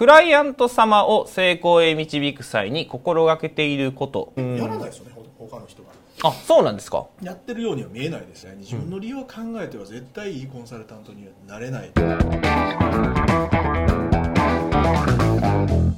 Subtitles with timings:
[0.00, 4.32] クライアント様を成功へ導く際に心がけていること。
[4.34, 5.90] やらないですよねほ他の人が
[6.22, 11.90] あ、そうなんですかやってるようには見えないですね自分の理由を考えては絶対いいコンサルタントにはなれない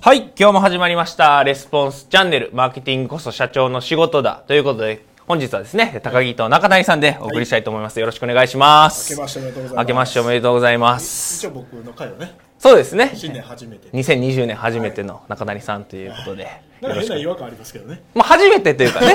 [0.00, 1.44] はい、今日も始まりました。
[1.44, 4.42] レスポンスチャンネル、マーケティングこそ社長の仕事だ。
[4.48, 8.00] ということで、本日はですね、高木と中谷さんでお送りしたいと思います。
[8.00, 9.12] よろしくお願いします。
[9.12, 11.46] 明けましておめでとうございます明けましておめでとうございます。
[11.46, 13.10] 一応僕の回をねそうですね。
[13.16, 16.46] 新年初めて2020年初めての中谷さんということで。
[16.80, 19.14] なんか変な違和感ありますけどねまあ、初めてというかね。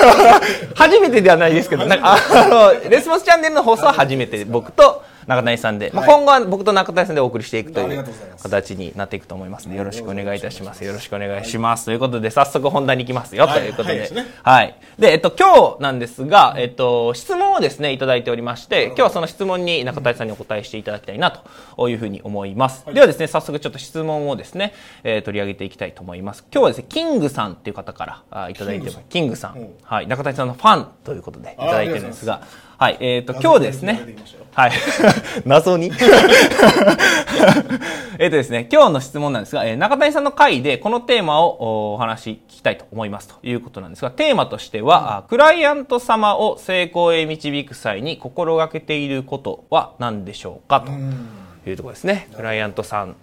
[0.74, 8.04] 初めてではないですけど、なんか、あの、レスポンスチャンネルの放送は初めて僕と中谷さんで、まあ、はい今後は僕と中谷さんでお送りしていくという
[8.42, 10.84] 形になっていくと思いますので、よろしくお願いいたします。
[10.84, 11.84] よろしくお願いします。
[11.84, 14.10] ということで、早速本題に行きますよ、はいということで。
[14.42, 21.30] はいでえっと、今日なんですが、えっと、質問をですね、いただいておりまして、今日はその質問に中谷さんにお答えしていただきたいな
[21.76, 22.86] というふうに思います。
[22.92, 24.72] ではですね、早速ちょっと質問をですね、
[25.04, 26.44] えー取り上げていきたいと思います。
[26.50, 29.00] 今日はですね、キングさんっていう方からあいただいてます。
[29.10, 29.68] キングさん。
[29.82, 30.06] はい。
[30.06, 32.42] 中谷さんのファンということでいただいてるんですが、
[32.78, 32.96] はい。
[33.00, 34.00] えっと、今日ですね
[34.52, 34.72] はい。
[35.44, 35.90] 謎に？
[38.20, 50.92] えっとですね、今日の質問なんですが、えー中谷さんの回でこのテーマをおお話聞きたいと思いますということなんですが、テーマとしては、あクライアント様を成功へ導く際に心がけていることは何でしょうかと
[51.68, 52.28] いうところですね。
[52.36, 53.16] クライアントさん。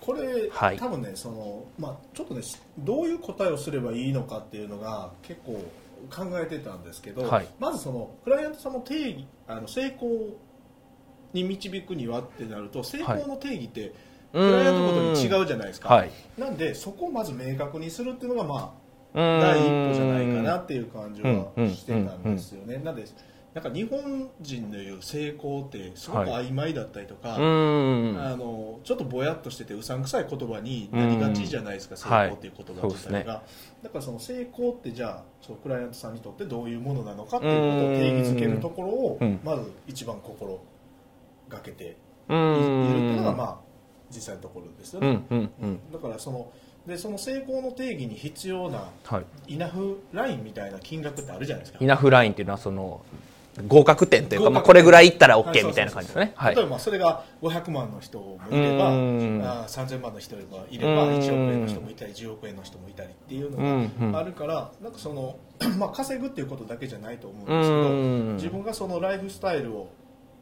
[0.00, 2.42] これ、はい多分ねその、まあ、ちょっとね
[2.78, 5.62] どういう答えをすればいいのかっていうのが結構
[6.10, 7.48] 考えてたんですけど、はい。
[7.58, 10.08] まずそのクライアントさんの定義あの成功
[11.32, 13.94] に導くにはってなると成功の定義って、
[14.32, 16.10] クライアントごとに違うじゃないですか、はい。
[16.38, 18.74] なんでそこをまず明確にするっていうのがま
[19.14, 23.06] 第あ第一歩じゃないかなっていう感じはしてたんですよね、なんで
[23.54, 28.18] なんか日本人の言う成功ってすごく曖昧だったりとか、うーん。
[28.18, 40.60] あのちょっとぼやっとしててうさんくさい言葉になりがちじゃないですか、うん成功っていう言葉自体が、はいそうだからその成功ってじゃあそうクライアントさんにとってどういうものなのかっていうことを定義づけるところをうんまず一番心
[41.48, 41.96] がけているっ
[42.28, 42.32] て。
[42.32, 43.58] いうのがまあ
[44.08, 45.92] 実際のところですよね、うん、うん、うん。
[45.92, 46.52] だからその
[46.86, 49.54] でその成功の定義に必要なはい。
[49.54, 53.02] イナフラインみたいな金額ってあるじゃないですかイナフラインっていうのはその、
[53.68, 56.32] 合格点というか、まあ、これぐらいいったらは OK みたいな感じですね。
[56.36, 56.54] はい。
[56.54, 56.62] 例。
[56.62, 59.42] えばまあそれが500万の人もいればあうん。
[59.42, 61.18] ー3000万の人もいればうん。
[61.18, 65.36] 1億円の人もいたり10億円の人もいたりっていうのがあるからなんかその、
[65.78, 68.36] まあ、稼ぐっていうことだけじゃないと思うんですけどうん。
[68.36, 69.88] 自分がそのライフスタイルを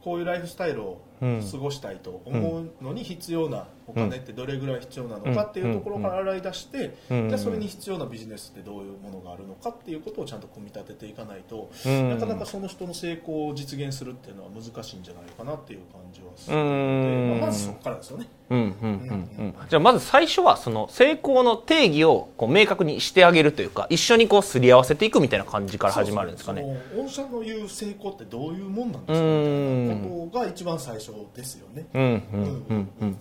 [0.03, 7.29] こういうライフスタイルをうん過ごしたいと思うのに必要なお金ってどれぐらい必要なのかっていうところから洗い出してうん。
[7.29, 17.29] じゃあそれに必要なビジネスってどういうものがあるのかっていうことをちゃんと組み立てていかないとうんなかなかその人の成功を実現するっていうのは難しいんじゃないかなっていう感じはするうん。
[17.29, 18.27] ので、まあ、まずそこからですよね。
[18.49, 18.59] うん。
[18.59, 18.71] うん。
[18.71, 19.45] うん。
[19.45, 26.81] うんじゃあまず最初はその成功の定義をこう明確にしてあげるというか一緒にこうすり合わせていくみたいな感じから始まるんですかね。
[26.93, 31.85] 御社の言う成功ってどういうもんなんですかうんみたいなことが一番最初ですよね。
[31.93, 33.17] うんうんうんうん。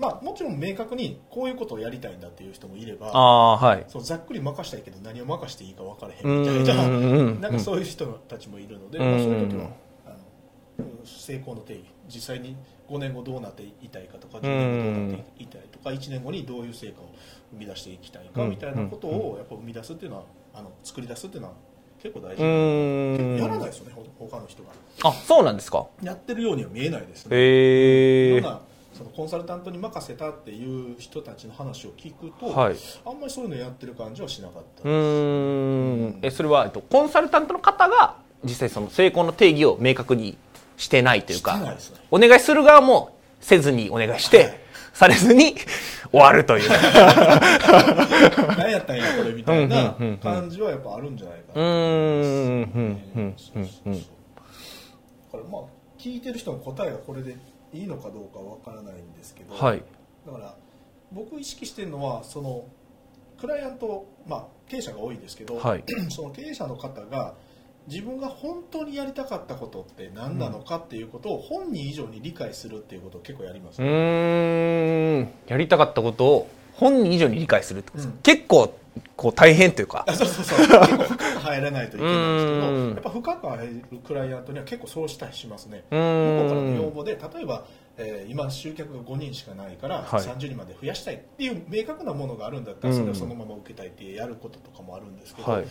[0.00, 3.08] まあもちろん明確にこういうことをやりたいんだっていう人もいれば。
[3.08, 3.84] ああはい。
[3.88, 6.88] そうざっくり任したいけど何を任していいか分からへんみたいな
[7.40, 9.68] なんかそういう人たちもいるので、うんまあ、そういう時は
[10.06, 10.16] あの
[10.78, 12.56] うん成功の定義実際に
[12.88, 17.10] 5年後どうなっていたいかとか10年後どうなっていたいとか1年後にどういう成果を
[17.52, 20.24] 生み出していきたいかうんみたいなことをやっぱ生み出すっていうのは
[20.54, 21.54] あの作り出すっていうのは
[22.02, 22.42] 結構大事
[23.42, 24.70] やらないですよねほ他の人が。
[25.04, 25.86] あそうなんですか？
[26.02, 27.36] やってるようには見えないですね。
[27.36, 28.42] へえ
[28.92, 32.76] そのコンサルタントに任せたっていう人たちの話を聞くと、はい。
[33.04, 36.18] あんまりそういうのやってる感じはしなかったうーん。
[36.22, 40.36] えそれはえっとコンサルタントの方が実際その成功の定義を明確に
[40.76, 41.58] してないというか。
[41.58, 41.76] ね。
[42.12, 44.60] お願いする側もせずにお願いして、はい
[44.94, 45.54] されずに
[46.10, 46.70] 終わるという。
[48.56, 54.02] 何やったんやこれみたいな感じはやっぱあるんじゃないかなうーんうんうんそうそうそう
[55.32, 55.62] だからまあ
[55.98, 57.36] 聞いてる人の答えがこれで
[57.72, 59.82] いいのかどうかわからないんですけど、はい。
[60.24, 60.54] だから
[61.10, 62.64] 僕意識してるのはその
[63.40, 67.34] クライアント、まあ、経営者が多いですけど、はいその経営者の方が
[67.86, 75.28] 自分が本当にやりたかったことって何なのかっていうことを本人以上に理解するっていうことを結構やります、うーん。
[75.46, 77.98] やりたかったことを本人以上に理解するってこと？
[77.98, 78.20] ですか、うん。
[78.22, 78.74] 結構
[79.16, 80.04] こう大変というか。
[80.08, 80.58] あそうそうそう。
[80.58, 82.90] 結構深く入らないといけないんですけどうん。
[82.90, 85.84] やっぱ深く入るクライアントには結構そうしたりしますね。
[85.90, 87.66] う向こうからの要望で例えば、
[87.96, 90.24] えー今集客が5人しかないからはい。
[90.24, 93.00] 30人まで増やしたいっていう明確なものがあるんだったらうん。
[93.00, 95.66] それをそのまま受けたいってやることとかもあるんですけど、はい。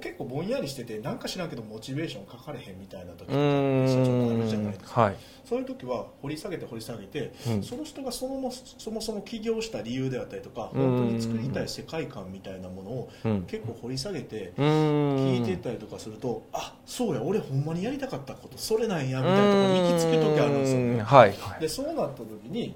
[0.00, 4.04] 結構ぼんやりしててなんか知らんけどモチベーションかかれへんみたいな時とかうーん。
[4.04, 5.00] ちょっとあるじゃないですか。
[5.02, 5.16] はい
[5.48, 7.62] そういう時は掘り下げて掘り下げて、うん。
[7.62, 22.74] その人がそのもそもそも起業した理由であったりとかうん本当に作りたい世界観みたいなものをうん結構掘り下げて聞いてたりとかすると、あそうや俺ほんまにやりたかったことそれなんやみたいなところに行き着く時あるんですよねはいはいでそうなった時に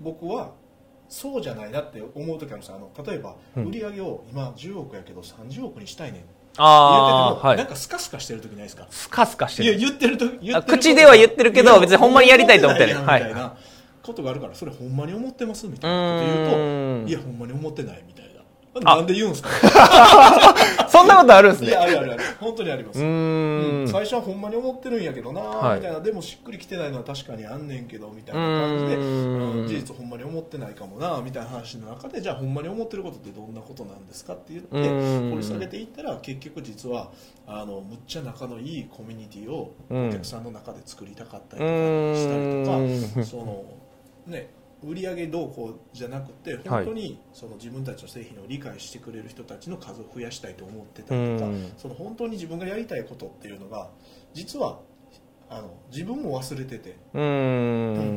[0.00, 0.52] 僕は
[1.08, 6.22] そうじゃないなって思う時あるんですよあの例えばうん売り上げを今10億やけど30億にしたいねん
[6.56, 8.86] ああなんかスカスカしてる時ないですか？
[8.90, 9.70] スカスカしてる。
[9.70, 13.42] いや言ってると言って口では言ってるけど別にほんまにやりたいと思ってないほんまにやりたい。
[13.42, 13.56] はなみたいな
[14.02, 18.23] ことがあるからそれほんまに思ってますみうたいなこと言うといやほんまに思ってないみたいな。
[18.23, 18.23] あ
[18.82, 19.48] なんで言うんですか？
[20.88, 21.68] そんなことあるんですね。
[21.68, 23.00] いやあるあるある本当にあります。
[23.00, 23.84] うん。
[23.84, 23.88] ん。
[23.88, 25.76] 最初はほんまに思ってるんやけどなはい。
[25.78, 26.00] みたいな。
[26.00, 29.60] でもしっくりきてないのは確かにあんねんけどみたいな感じでうーん。
[29.60, 35.30] うん事実ほんまに思ってないかもなみたいな話の中でじゃあほんまに思ってることってどんなことなんですかって言ってうん。
[35.32, 37.10] 掘り下げていったら結局実は
[37.46, 41.70] あのむっちゃ仲のいいコミュニティをうんお客さんの中で作りたかったりとか
[42.16, 43.64] したりとかその
[44.26, 44.50] ね
[44.86, 51.72] 売上どうこうじゃなくて本当にその自分たちの製品を理解してくれる人たちの数を増やしたいと思ってたりとかうん。
[51.76, 53.90] その本当に自分がやりたいことっていうのが
[54.32, 54.80] 実は
[55.50, 57.22] あの自分も忘れてて、うー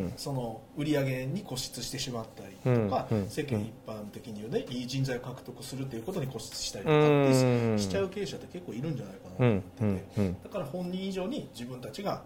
[0.07, 0.13] ん。
[0.15, 7.77] その売り上げに固執してしまったりとか、世間一般的に言うねいい人材を獲得するっていうことに固執したりとうかってん。
[7.77, 9.49] しちゃう経営者って結構いるんじゃないかなとうん。
[9.49, 12.23] 思ってて、だから本人以上に自分たちが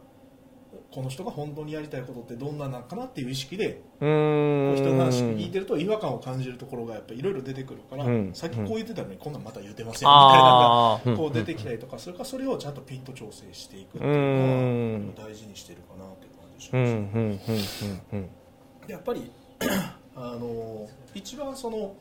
[0.92, 8.32] この人が本当にやりたいことってどんななんかなっていう意識で人の話聞いてると違和感を感じるところがやっぱりいろいろ出てくるから、うん。
[8.34, 14.16] さっきこう言ってたのにこんなんまた言ってますよみたいなのがこう出てきたりとかそれからそれをちゃんとピンと調整していくっていうう
[14.98, 15.14] ん。
[15.16, 17.40] のは大事にしてるかなっていう感じします、んうん
[18.14, 18.30] うん
[18.88, 19.32] やっぱり
[20.16, 21.96] あの一番その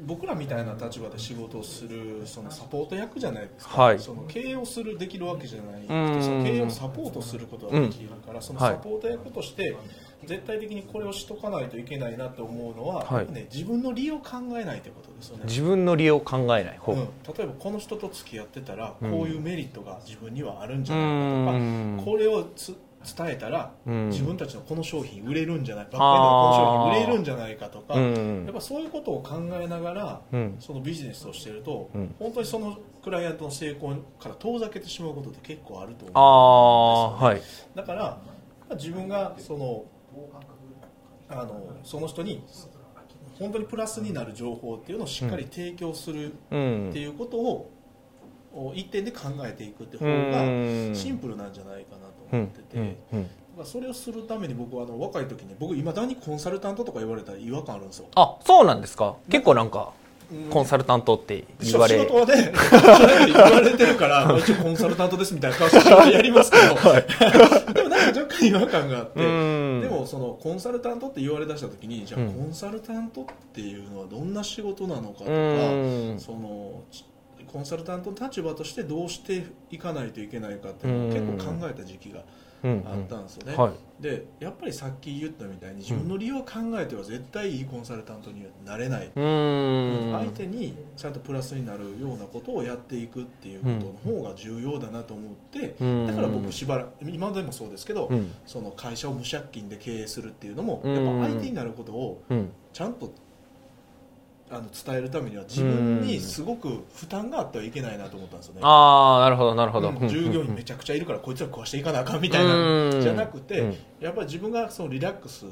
[0.00, 3.98] 僕らみたいな立場で仕事をするそのサポート役じゃないですか、はい。
[3.98, 5.82] その経営をするできるわけじゃない。
[5.82, 6.22] うん。
[6.22, 9.76] その経営をサポートすることができるから、そのはいサポート役として
[10.24, 13.32] 絶対的にこれをしとかないといけないなと思うのは、はい。
[13.32, 15.44] ね、自分の利を考えないということですよね。
[15.46, 16.92] 自分の利用を考えない方。
[16.92, 16.98] うん、
[17.36, 19.22] 例えばこの人と付き合ってたらこうん。
[19.22, 22.02] ういうメリットが自分にはあるんじうゃないかとか、ん。
[22.04, 22.76] これをつ
[23.16, 24.08] 伝えたらうん。
[24.08, 28.44] 自分たちのこの商品売れるんじゃないバックエンドのこの商品売れるんじゃないかとか、うん。
[28.44, 30.56] やっぱそういうことを考えながら、うん。
[30.60, 32.14] そのビジネスをしてると、うん。
[32.18, 37.72] 本当にそのクライアントの成功から遠ざけてしまうことって結構あるとあ思うんですよね。
[37.74, 37.86] あはい。
[37.86, 38.22] だからま
[38.70, 39.84] あ自分がその
[41.28, 42.42] あのその人に
[43.38, 46.88] 本当にプラスになる情報っていうのをしっかり提供するうん。
[46.90, 47.70] っていうことを
[48.58, 50.90] お一点で考えていくって方うん。
[50.92, 52.38] がシンプルなんじゃないかなとうん。
[52.40, 52.96] 思ってて、
[53.56, 58.06] まあそれをするために僕はあの若い時に僕いまだにコンサルタントとか言われたら違和感あるんですよ。
[58.14, 59.16] あそうなんですか？
[59.30, 59.92] 結構なんか
[60.30, 60.50] うん。
[60.50, 62.52] コンサルタントって言われ仕事はね、
[63.26, 66.74] 言われてるから、 まあ一応コンサルタントですみたいな顔してやりますけど、
[67.72, 69.80] でもなんか若干違和感があって、うん。
[69.82, 72.32] でもそのコンサルタントって言われだした時に、じゃあうん。
[72.32, 73.24] コンサルタントっ
[73.54, 76.16] ていうのはどんな仕事なのかとか、うん。
[76.18, 77.04] そのち
[77.46, 82.24] コンサルタントの立場としてどうしていかないといけないかっていうのを結構考えた時期が
[82.62, 82.84] うん。
[82.86, 83.56] あったんですよね。
[83.56, 84.02] はい。
[84.02, 90.12] でやっぱりさっき言ったみたいに自分の理由を考えては絶対いいコンサルタントにはなれない、うん。
[90.12, 93.68] 相手にちゃんとプラスになるようなことをやっていくっていうこ
[94.04, 96.06] との方が重要だなと思って、うん。
[96.06, 98.32] だから僕しばらく今でもそうですけど、うん。
[98.46, 100.94] その会社を無借金で経営するっていうのも、うん。
[100.94, 102.50] やっぱ相手になることをうん。
[102.72, 103.12] ちゃんと
[104.50, 108.60] あの伝えるためには自分にすごく負担があってはいけないなと思ったんですよね。
[108.62, 109.90] ああなるほどなるほど。
[109.90, 110.08] うん。
[110.08, 113.00] 従業員めちゃくちゃいるからこいつら食わしていかなあかんみたいなうん。
[113.00, 113.76] じゃなくて、うん。
[114.00, 115.44] やっぱり自分がそのリラックス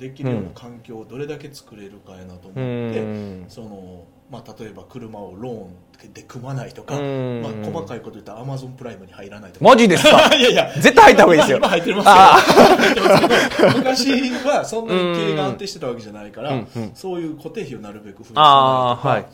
[0.00, 3.44] できるような環境をどれだけ作れるかやなと思って、うん。
[3.48, 7.42] そのまあ、例えば車をローンで組まないとか、うん。
[7.42, 9.64] まあ、細かいこと言ったらアマゾンプライムに入らないとか。
[9.64, 10.30] マジですか？
[10.34, 10.72] いやいや。
[10.74, 11.58] 絶対入った方がいいですよ。
[11.58, 19.26] 今 今入ってます昔はそんなに経営が安定してたわけじゃないから、うんうんそういう固定費をなるべく増やさいとか、はい。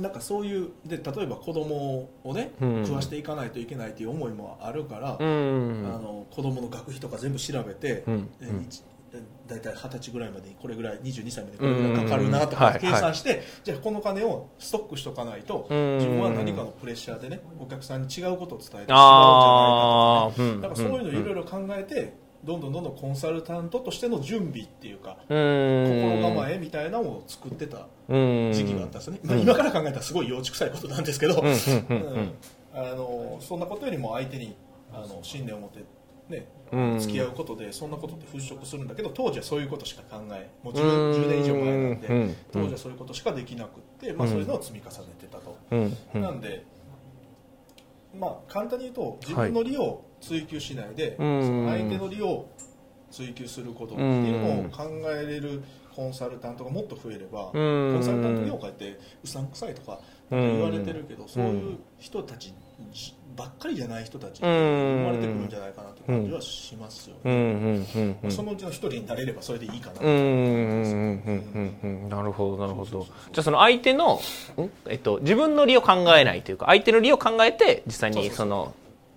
[0.00, 2.84] なんかそういうで例えば子供をね、うん。
[2.84, 8.28] 食わしていかないといけないという思いもあるから、うあんの子供の学費とか全部調べて、うん
[9.46, 15.98] 大体二十歳ぐらいまでにこれぐらい22歳までにこれぐらいかかるなとか計算して、じゃあこの金をストックしとかないと、うん。
[15.98, 20.56] 自分は何かのプレッシャーでねお客さんに違うことを伝えてしまうんじゃないかとかね。
[20.56, 31.42] だからそういうのいろいろ考えて、どんどんどんどんコンサルタントとしての準備っていうか、心構えみたいなのを作ってた時期があったんですよね、まあ、今から考えたらすごい幼稚臭いことなんですけど、
[32.74, 34.54] あのそんなことよりも相手に
[34.92, 35.84] あの信念を持って、
[36.28, 36.98] ねうん。
[36.98, 41.24] 付き合うことでそんなことって払拭するんだけど当時はそういうことしか考えもうう 10, ん。
[41.24, 42.36] 10年以上前なんで、うん。
[42.52, 46.64] 当時はそういうことしかできなくって、まあ、そういうのを積み重ねてたと、なんで
[48.18, 52.46] まあ簡単に言うと自分の利を追求しないで、その相手の利を
[53.10, 55.62] 追求することっていうのを考えれる
[55.94, 62.52] コンサルタントがもっと増えれば、コンサルタント業界ってうさんくさいとか言われてるけど、そういう人たち
[63.36, 68.30] ばっかりじゃない人たちが生まれてくるんじゃないかなという感じはしますよね。
[68.30, 70.06] そのうちの一人になれればそれでいいかなな
[72.22, 73.06] るほどなるほど。
[73.32, 74.20] じゃあその相手の、
[74.88, 78.74] えっと、自分の利を考えないというか相手の利を考えて実際にその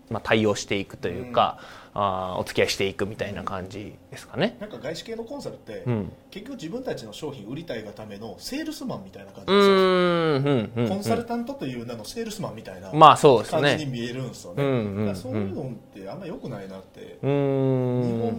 [0.09, 17.17] まあ、対応していくというか、うん、あお付き合いしていくみたいな感じですかね、なんか外資系のコンサルって、うん、結局自分たちの商品売りたいがためのセールスマンみたいな感じですよ、うんうん、コンサルタントという名のセールスマンみたいな感じに見えるんですよね,、まあ、そういうのってあんまよくないなって。
[17.19, 18.33] 日本っ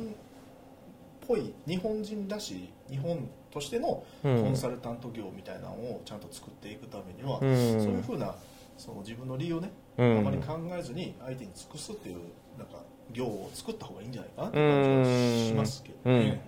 [1.27, 8.37] ぽい日本人らしい日本としてのコンサルタント業みたいなのをちゃんと作っていくためには、そういうふうな
[8.77, 12.19] その自分の利をねあまり考えずに相手に尽くすっていう
[12.57, 12.79] なんか
[13.13, 16.41] 行を作った方がいいんじゃないかなって感じはしますけどね。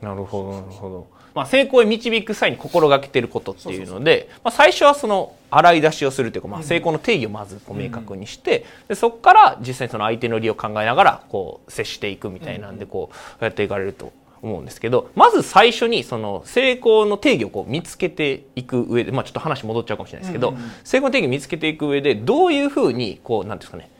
[0.00, 1.06] なるほどなるほど。
[1.34, 13.10] まあ、成功へ導く際に心がけていることっていうので、まあ、最初はその洗い出しをするというか、まあ、成功の定義をまずこう明確にして、でそこから実際にその相手の利を考えながらこう接していくみたいなんでこ
[13.40, 23.90] うやっていかれると思うんですけど、まず最初にその成功の定義をこう見つけていく上で、まあちょっと話戻っちゃうかもしれないですけど、成功の定義を見つけていく上で、どういうふうに、こう、なんですかね、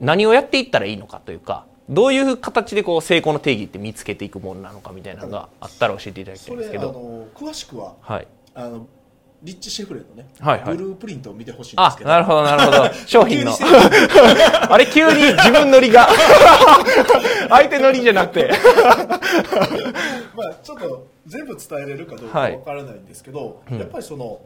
[0.00, 6.90] 何をやっていったらいいのかというか、どういう形でこう成功の定義って見つけていくものなのかみたいなのがあったら教えていただきたいんですけど。
[6.90, 8.86] あの詳しくは、はい、あの
[9.42, 12.10] リッチ・シェフレのね、はいはい、ブループリントを見てほしいんですけど。
[12.10, 12.94] あ、なるほど、なるほど。
[13.06, 13.52] 商品の。
[14.70, 16.08] あれ、急に自分のりが。
[17.50, 18.50] 相手のりじゃなくて。
[20.34, 24.40] まあ、ちょっと全部伝えれるかどうかわからないんですけど、はい、やっぱりその、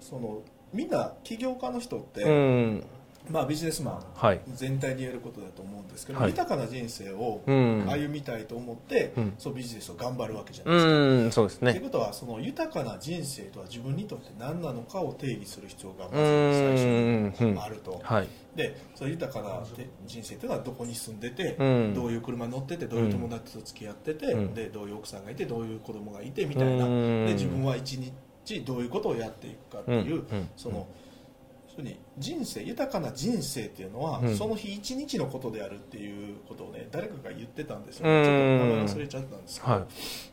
[0.00, 0.42] その、
[0.74, 2.84] みんな起業家の人って、うん
[3.28, 10.74] まあ、ビジネスマン全体に言えることだと思うんですけど、はい、豊かな人生を歩みたいと思って、うん、そうビジネスを頑張るわけじゃない。
[10.74, 10.92] ですか。
[10.92, 11.72] うん、そうですね。
[11.72, 17.60] ということはその豊かな人生とは自分にとって何なのかを定義する必要がまず最初に。
[17.60, 18.00] あると。
[18.02, 19.62] はい、でその豊かな
[20.06, 26.86] 人生というのはどこに住んでて、うん、どういう車に乗っててどういう友達と付き合ってて、でどういう奥さんがいてどういう子供がいてみたいな。
[26.86, 30.24] で自分は一日どういうことをやっていくかっていう、
[30.56, 30.88] その。
[31.80, 39.86] に人生豊かな人生っていうのは、うん、その日一日のことであるっていうことをね誰かが言ってたんですよ、ね、ちょっと名前忘れちゃったんですけど、は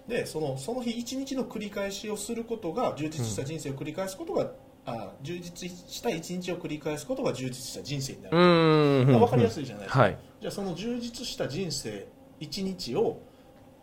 [0.07, 4.49] い、でそのその日一日の繰り返しをすることが充実した人生を繰り返すことが、うん、
[4.85, 12.07] あ充実した一日を繰り返すことが充実した人生になる、まあ、分かりやすいじゃないですか、はい、じゃあその充実した人生
[12.39, 13.21] 一日を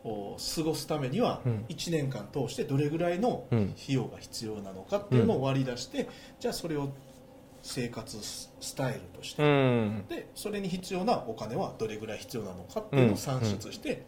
[0.05, 6.93] 過ごすためには1年間通してどれぐらいの費用が必要なのかっていうのを割り出して、じゃあそれを
[7.65, 14.05] 生活スタイルとして、うん、でそれに必要なお金はどれぐらい必要なのかっていうのを算出して、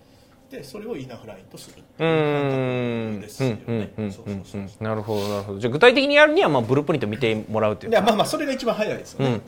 [0.50, 4.70] でそれをイナフラインとするっていう感覚ですよね。
[4.78, 5.58] なるほどなるほど。
[5.58, 9.40] じゃあ具体的にやるにはまあブループリント見てもらうっていういやまあまあそれが一番早いですよね。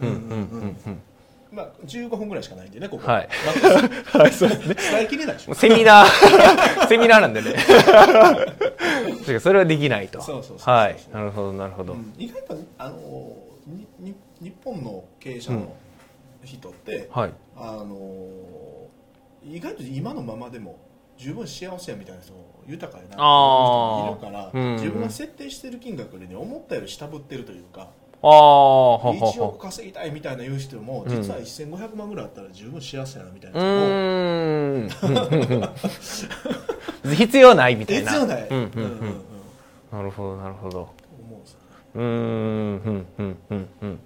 [1.50, 3.10] まあ、15分ぐらいしかないんでね、ここ。
[3.10, 3.22] は。
[3.22, 3.28] い。
[4.18, 4.74] はい、そうですね。
[4.74, 5.54] 伝えきれないでしょ。
[5.54, 6.06] セミナー、
[6.88, 7.56] セミナーなんでね。
[9.40, 10.20] それはできないと。
[10.20, 10.96] そうそうそうはい。
[11.10, 11.96] なるほど、なるほど。
[12.18, 15.74] 意外と、あのーに日本の経営者の
[16.44, 18.28] 人って、うんはい、あの
[19.44, 20.78] 意外と今のままでも
[21.16, 22.32] 十分幸せやみたいな人
[22.66, 27.88] 豊かやな人いるから、うんうん、自分が設定してる金額でね思ったより下振ってるというか
[28.20, 33.66] あ1億稼ぎたいみたいな言う人も実は1500万ぐらいあったら十分幸せやなみたいな人
[35.60, 35.68] も
[37.14, 38.10] 必要ないみたいな。
[38.10, 38.48] 必要ない、
[39.92, 40.88] なるほどなるほど
[41.98, 44.00] うん、うん、うん、うん、うん。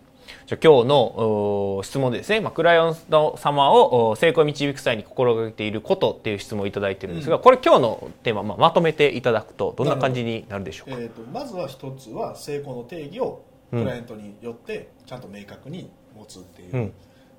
[0.47, 16.93] じゃ今日の質問でですね、まあ、クライアント様を成功に導く際に心がけていることっていう質問をいただいてるんですが、うん、これ今日のテーマ、まあ、まとめていただくとどんな感じになるでしょうか、えーと、まずは一つは成功の定義をクライアントによってちゃんと明確に持つっていう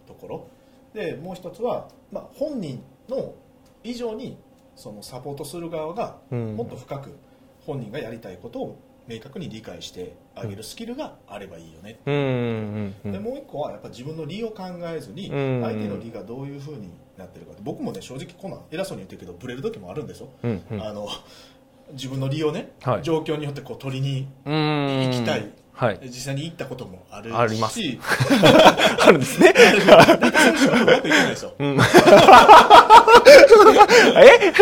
[0.08, 0.48] ところ、
[0.94, 3.34] うん、でもう一つは、まあ、本人の
[3.84, 4.38] 以上に
[4.76, 7.16] そのサポートする側がもっと深く
[7.66, 12.12] 本人がやりたいことを明確に理解してあげるスキルがあればいいよね、う
[13.10, 21.08] ん、でもう一個はやっぱ自分の利を考えずに相手の利がどういうふうになってるか僕もね正直こんなん偉そうに言ってるけどブレる時もあるんですよ、うんうん、あの
[21.92, 27.36] 自分の利をね、はい、状況によってこう取りに行きたいはい、実際に行ったこともあるし。
[27.36, 27.80] あります。
[29.02, 29.54] あるんですね。
[29.54, 31.78] だってそういう人うまくいかないですよ、うん、
[34.18, 34.54] え？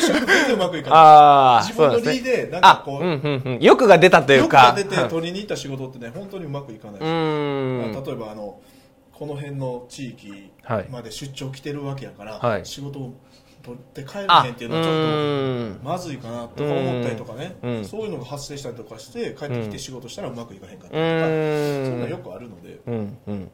[0.00, 1.66] そういう全然うまくいかない。
[1.66, 4.74] 自分の理でなんかこう、うんうんうん、欲が出たというか。
[4.76, 7.08] 欲が出て取りに行った仕事ってね本当にうまくいかないし、ま
[8.00, 8.60] あ、例えばあの
[9.12, 10.50] この辺の地域
[10.90, 13.14] まで出張来てるわけやから、はい、仕事を
[13.64, 23.50] 取って帰らへんっていうのはちょっとまずいかなとか思ったりとかね、そういうのが発生したりとかして帰ってきて仕事したらうまくいかへんかったりとか、そういうのはよくあるので、うん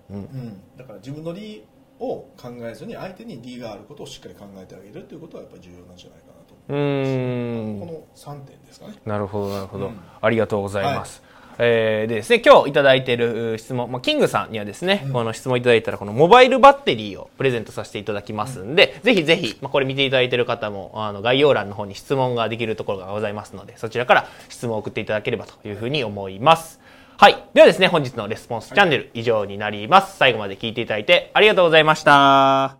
[0.77, 1.65] だから自分の理
[2.01, 6.55] を考えずに相手に理があることをしっかり考えてあげるっていうことはやっぱり重要なんじゃないかなと。
[6.69, 7.79] うん。
[7.79, 8.95] この3点ですかね。
[9.05, 11.30] なるほどなるほど、うん、ありがとうございます、はい
[11.63, 26.81] えー、でですね、今日いただいている質問、まあ、キングさんにはですね、うん、この質問いただいたら、このモバイルバッテリーをプレゼントさせていただきますんで、うん、ぜひぜひ、まあ、これ見ていただいている方も、あの、概要欄の方に質問ができるところがございますので、そちらから質問を送っていただければというふうに思います。
[27.19, 27.37] はい。
[27.53, 30.17] ではですね、本日のレスポンスチャンネル以上になります。
[30.17, 32.80] 最後まで聞いていただいてありがとうございました。